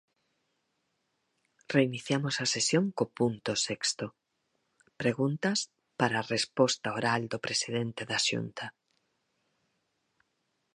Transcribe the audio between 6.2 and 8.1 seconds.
resposta oral do presidente